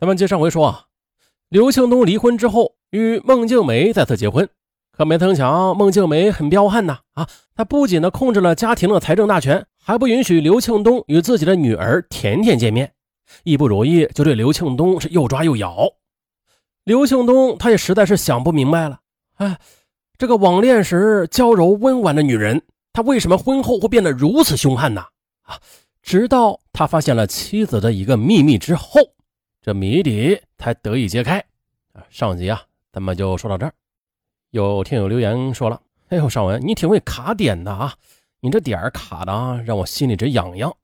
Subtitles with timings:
[0.00, 0.86] 咱们接上回说啊，
[1.50, 4.48] 刘庆东离婚之后与孟静梅再次结婚，
[4.96, 7.28] 可没曾想孟静梅很彪悍呐啊！
[7.54, 12.94] 她不仅呢控制了家庭的财政大权，还不允许刘庆东与自己的女儿甜甜见面，
[13.44, 15.86] 一不如意就对刘庆东是又抓又咬。
[16.84, 19.00] 刘庆东他也实在是想不明白了，
[19.36, 19.58] 哎，
[20.16, 22.62] 这个网恋时娇柔温婉的女人，
[22.94, 25.02] 她为什么婚后会变得如此凶悍呢？
[25.42, 25.60] 啊！
[26.00, 28.98] 直到他发现了妻子的一个秘密之后。
[29.62, 31.38] 这谜底才得以揭开
[31.92, 32.02] 啊！
[32.08, 33.74] 上集啊，咱们就说到这儿。
[34.50, 37.94] 有听友留言说了：“哎呦，尚文，你挺会卡点的啊！
[38.40, 40.74] 你这点儿卡的啊，让我心里直痒痒。”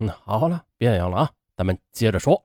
[0.00, 2.42] 嗯，好了，别痒痒了啊，咱们接着说。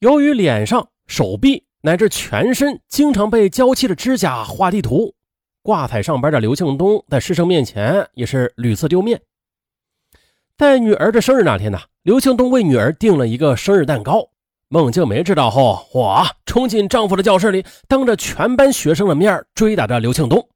[0.00, 5.14] 由于脸上、手臂乃至全身经常被娇妻的指甲画地图，
[5.62, 9.22] 挂彩上班的刘庆东在师生面前也是屡次丢面。
[10.56, 14.30] 在女儿的生日那天呢，刘庆东为女儿订了一个生日蛋糕。
[14.68, 20.48] 孟静梅知道后，哇，冲进丈夫的教室里，当着全班学生的面追打着刘庆东，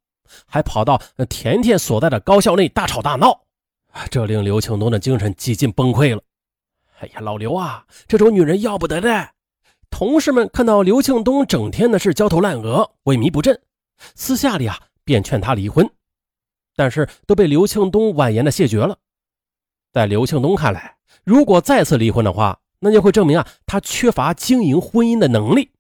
[0.47, 3.41] 还跑到甜甜所在的高校内大吵大闹。
[4.13, 6.23] 这令刘庆东的精神几近崩溃了。
[7.01, 9.31] 哎呀，老刘啊，这种女人要不得的。
[9.91, 13.61] 同事们看到刘庆东整天的是焦头烂额、萎靡不振，
[14.15, 15.91] 私下里啊便劝他离婚，
[16.77, 18.97] 但是都被刘庆东婉言的谢绝了。
[19.93, 20.95] 在刘庆东看来，
[21.25, 25.71] 如果再次离婚的话，那就会证明啊，他缺乏经营婚姻的能力。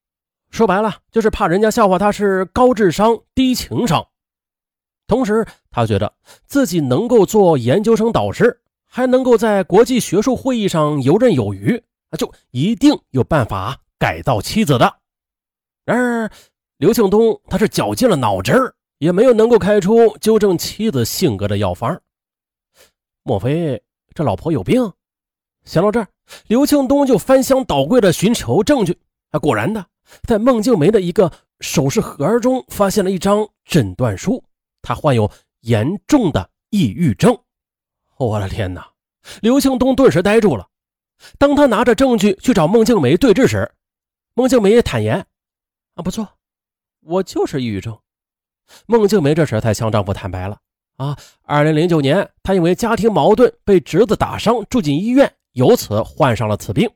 [0.51, 4.07] 说白了，就是怕人家笑话他是高智商低情商。
[5.07, 6.13] 同时，他觉得
[6.47, 11.77] 自己能够做研究生导师，还能够在国际学术会议上游刃有余，
[12.11, 14.99] 啊，就一定有办法改造妻子的。
[15.85, 16.31] 然而，
[16.77, 22.01] 刘庆东他是绞尽了脑汁儿，也没有能够开出纠正妻子性格的药方。
[23.23, 23.83] 莫非？
[24.15, 24.93] 这老婆有病，
[25.71, 26.09] 想到这儿，
[26.49, 28.99] 刘庆东就翻箱倒柜的寻求证据。
[29.31, 29.87] 啊，果然的，
[30.27, 34.43] 在孟静梅的一个首饰盒中发现了一张诊断书，
[34.83, 35.31] 她患有
[35.61, 37.39] 严重的抑郁症。
[38.17, 38.85] 我的天哪！
[39.43, 40.67] 刘庆东顿时呆住了。
[41.39, 43.71] 当他拿着证据去找孟静梅对质时，
[44.35, 45.25] 孟静梅也坦言
[45.95, 46.27] ：“啊，不错，
[47.03, 47.97] 我就是抑郁症。”
[48.87, 50.59] 孟静梅这时才向丈夫坦白了。
[50.97, 56.91] 啊，二零零九年，她因为家庭矛盾被侄子打伤，住进医院，由此患上了此病。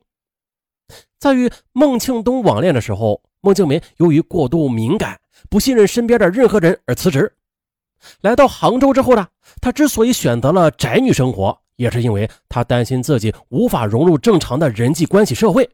[1.17, 7.33] 在与孟庆东网恋的时候，孟庆梅由于过度敏感，不信任身边的任何人而辞职。
[8.21, 9.27] 来到杭州之后呢，
[9.61, 15.69] 她之所以选择了宅女生活，也是因为她担心自己无法融入正常的人际关系社会。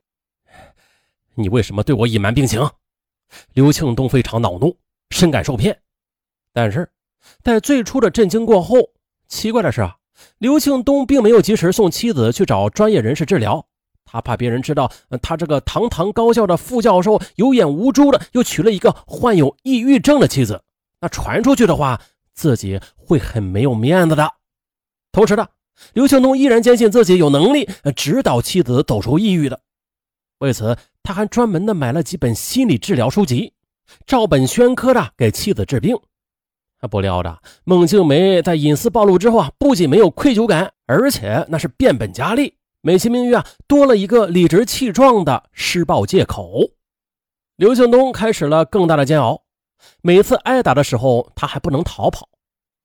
[1.35, 2.69] 你为什么对我隐瞒病情？
[3.53, 4.77] 刘庆东非常恼怒，
[5.09, 5.77] 深感受骗，
[6.53, 6.89] 但是。
[7.43, 8.77] 在最初的震惊过后，
[9.27, 9.95] 奇怪的是啊，
[10.37, 13.65] 刘庆东并没有及时送妻子去找专业人士治疗，
[14.05, 20.61] 他怕别人知道他这个堂堂高校的副教授有眼无珠的又娶了一个患有抑郁症的妻子，
[20.99, 22.01] 那传出去的话，
[22.33, 24.31] 自己会很没有面子的。
[25.11, 25.47] 同时呢，
[25.93, 29.59] 刘庆东依然坚信自己有能力指导妻子走出抑郁的，
[30.39, 33.53] 为此他还专门的买了几本心理治疗书籍，
[34.05, 35.97] 照本宣科的给妻子治病。
[36.87, 46.71] 不料的，孟静梅在隐私暴露之后啊，不仅没有愧疚感，而且那是变本加厉，美其名曰啊，多了一个理直气壮的施暴借口。
[47.55, 49.43] 刘庆东开始了更大的煎熬。
[50.01, 52.29] 每次挨打的时候，他还不能逃跑，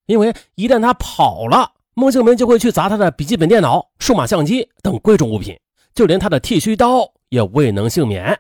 [0.07, 5.59] 因为一旦他跑了，孟静梅就会去砸他的笔记本电脑、数码相机等贵重物品，
[5.95, 8.39] 就连他的剃须刀也未能幸免。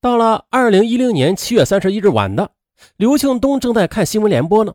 [0.00, 2.52] 到了二零一零年七月三十一日晚的。
[2.96, 4.74] 刘庆东正在看新闻联播呢，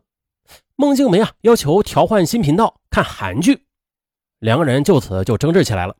[0.76, 3.66] 孟静梅啊要求调换新频道看韩剧，
[4.38, 5.96] 两个人就此就争执起来了。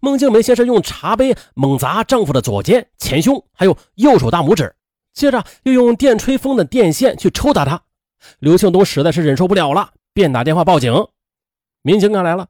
[0.00, 4.74] 孟静梅先是用茶杯猛砸丈夫的左肩、前胸，还有右手大拇指，
[5.14, 7.80] 接着又用电吹风的电线去抽打他。
[8.40, 10.92] 刘庆东实在是忍受不了了，便打电话报警。
[11.82, 12.48] 民警赶来了，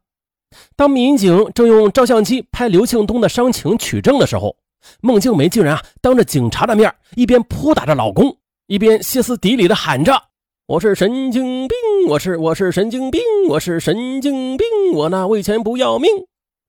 [0.75, 4.56] 当民警正用照相机拍刘庆东的伤情取证的时候，
[5.02, 8.38] 孟静梅竟然啊当着警察的面一边扑打着老公。
[8.69, 10.25] 一边歇斯底里的喊着
[10.69, 16.11] ：“我是神经病，我是我是神经病，我是神经病，我那为钱不要命。”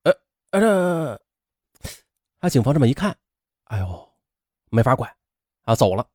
[0.03, 0.13] 呃
[0.51, 1.19] 呃，
[2.39, 3.13] 啊，警方这么一看，
[3.65, 4.09] 哎呦，
[4.69, 5.11] 没法管，
[5.65, 6.07] 啊，走了。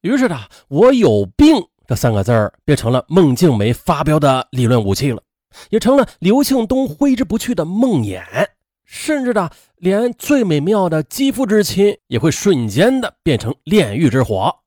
[0.00, 0.38] 于是呢
[0.68, 5.22] ，“我有病”这三个字儿变成了孟静梅发飙的理论武器了，
[5.68, 8.24] 也成了刘庆东挥之不去的梦魇。
[8.86, 14.60] 甚至呢，连最美妙的肌肤之亲也会瞬间的变成炼狱之火。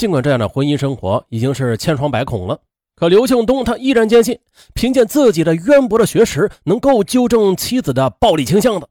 [0.00, 2.58] 尽管这样的婚姻生活已经是千疮百孔了，
[2.96, 4.40] 可刘庆东他依然坚信，
[4.72, 8.88] 凭借自己的渊博的学识，能够纠正妻子的暴力倾向的。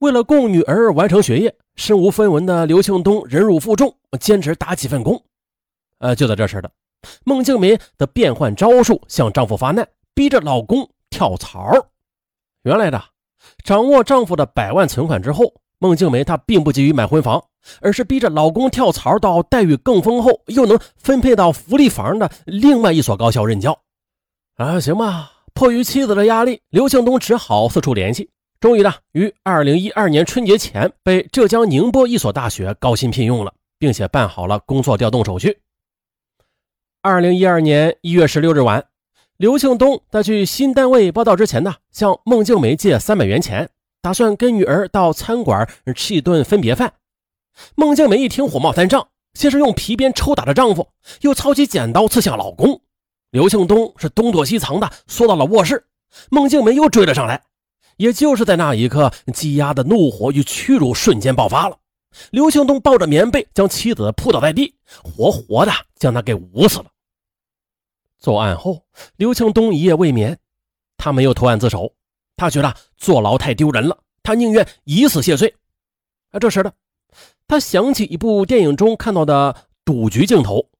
[0.00, 5.18] 为了供女儿完成学业，身无分文的刘庆东忍辱负重，兼职打几份工。
[5.96, 6.70] 呃，就在这时的，
[7.24, 11.70] 孟静梅的变换招数向丈夫发难，逼着老公跳槽。
[12.64, 13.02] 原来的，
[13.64, 17.42] 掌握丈夫的百万存款之后，孟静梅她并不急于买婚房。
[17.80, 23.78] 而是逼着老公跳槽到待遇更丰厚，又能分配到福利房的另外一所高校任教。
[24.56, 28.30] 啊，行吧，迫于妻子的压力，刘庆东只好四处联系，
[28.60, 35.58] 终于呢，于二零一二年春节前被浙江宁波一所大学高薪聘用了，并且办好了工作调动手续。
[37.00, 38.84] 二零一二年一月十六日晚，
[39.38, 43.68] 刘庆东在去新单位报道之前呢，向孟静梅借三百元钱，
[44.00, 46.92] 打算跟女儿到餐馆吃一顿分别饭。
[47.74, 50.88] 孟静梅一听，火冒三丈，先是用皮鞭抽打着丈夫，
[51.20, 52.80] 又操起剪刀刺向老公。
[53.30, 55.86] 刘庆东是东躲西藏的缩到了卧室，
[56.30, 57.42] 孟静梅又追了上来。
[57.96, 61.78] 也就是在那一刻，积压的怒火与屈辱瞬间爆发了。
[62.30, 66.86] 刘庆东抱着棉被将妻子扑倒在地，活活的将她给捂死了。
[68.18, 68.84] 作案后，
[69.16, 70.38] 刘庆东一夜未眠，
[70.96, 71.94] 他没有投案自首，
[72.36, 75.54] 他觉得坐牢太丢人了，他宁愿以死谢罪。
[76.30, 76.72] 而这时的。
[77.52, 79.54] 他想起一部电影中看到的
[79.84, 80.70] 赌局镜头，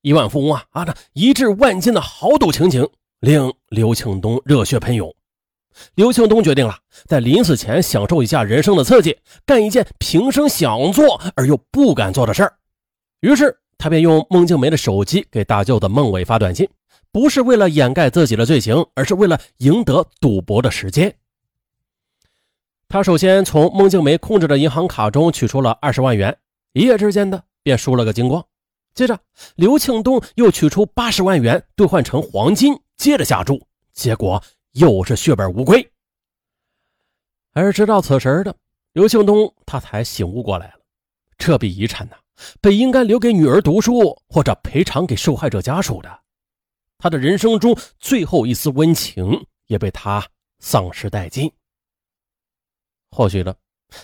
[0.00, 2.88] 亿万富翁啊啊，那一掷万金的豪赌情景
[3.20, 5.14] 令刘庆东热血喷涌。
[5.94, 6.74] 刘庆东决定了，
[7.04, 9.14] 在临死前享受一下人生的刺激，
[9.44, 12.54] 干一件平生想做而又不敢做的事儿。
[13.20, 16.66] 于是，他便用孟静梅的手机给大舅子孟伟发短信，
[17.12, 21.14] 不是为了掩盖自己的罪行，而是为了赢得赌博的时间。
[22.92, 26.36] 他首先从孟静梅控制的银行卡中取出了二十万元，
[26.74, 28.46] 一夜之间的便输了个精光。
[28.92, 29.18] 接着，
[29.56, 35.90] 刘庆东又取出八十万元兑换成黄金，接着下注，结果又是血本无归。
[37.54, 38.54] 而直到此时的
[38.92, 40.74] 刘庆东，他才醒悟过来了，
[41.38, 42.16] 这笔遗产呢，
[42.60, 46.20] 本应该留给女儿读书或者赔偿给受害者家属的，
[46.98, 50.22] 他的人生中最后一丝温情也被他
[50.58, 51.50] 丧失殆尽。
[53.14, 53.54] 或许呢，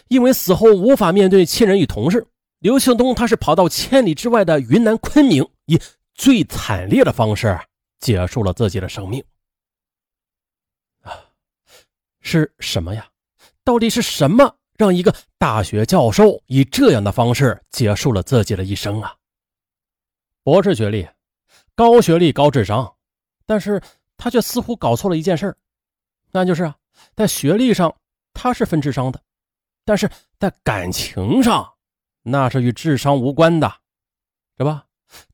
[0.09, 2.27] 因为死后无法面对亲人与同事，
[2.59, 5.81] 刘庆东他是跑到千里之外的云南昆明，以
[6.15, 7.59] 最惨烈的方式
[7.99, 9.25] 结束了自己的生命。
[11.01, 11.19] 啊，
[12.21, 13.09] 是什么呀？
[13.65, 19.17] 到底是什么让一个大学教授以这样的方式结束了自己的一生啊？
[20.43, 21.09] 博士学历，
[21.75, 22.95] 高学历高智商，
[23.47, 23.81] 但是
[24.19, 25.57] 他却似乎搞错了一件事
[26.31, 26.77] 那就是啊，
[27.17, 27.97] 在学历上。
[28.41, 29.21] 他是分智商的，
[29.85, 30.09] 但是
[30.39, 31.75] 在感情上，
[32.23, 33.69] 那是与智商无关的，
[34.57, 34.85] 是吧？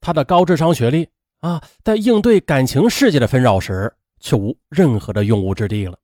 [0.01, 1.07] 他的高智商学历
[1.41, 5.99] 啊，在应对感情世界的纷扰时，却无任何的用武之地了。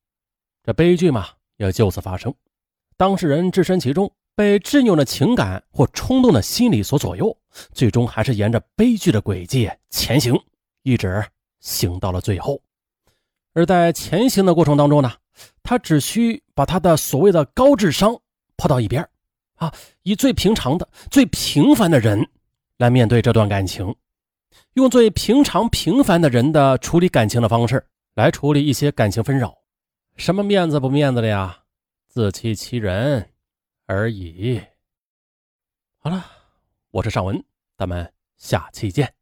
[0.62, 1.26] 这悲剧嘛，
[1.56, 2.34] 也就此发生。
[2.98, 7.34] 当事人置身其中，被执拗的情感或冲动的心理所左右，
[7.72, 10.38] 最终还是沿着悲剧的轨迹前行，
[10.82, 11.24] 一直
[11.60, 12.60] 行到了最后。
[13.54, 15.10] 而在前行的过程当中呢？
[15.62, 18.18] 他只需把他的所谓的高智商
[18.56, 19.08] 抛到一边
[19.56, 19.72] 啊，
[20.02, 22.28] 以最平常的、最平凡的人
[22.78, 23.94] 来面对这段感情，
[24.74, 27.84] 用最平常平凡的人的处理感情的方式
[28.14, 29.56] 来处理一些感情纷扰，
[30.16, 31.64] 什么面子不面子的呀，
[32.08, 33.30] 自欺欺人
[33.86, 34.60] 而已。
[35.98, 36.24] 好了，
[36.90, 37.42] 我是尚文，
[37.76, 39.19] 咱们下期见。